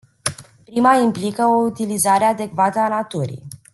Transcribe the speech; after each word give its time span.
Prima 0.63 0.95
implică 0.95 1.43
o 1.45 1.61
utilizare 1.61 2.23
adecvată 2.23 2.79
a 2.79 2.87
naturii. 2.87 3.43